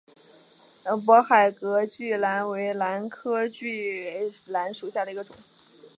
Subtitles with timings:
[0.83, 5.35] 勐海隔距兰为兰科隔距兰属下的一个种。